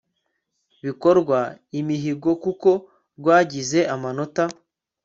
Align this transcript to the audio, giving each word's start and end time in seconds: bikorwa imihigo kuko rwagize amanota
bikorwa 0.85 1.39
imihigo 1.79 2.29
kuko 2.43 2.69
rwagize 3.19 3.79
amanota 3.95 4.43